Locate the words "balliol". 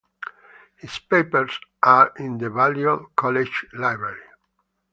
2.49-3.11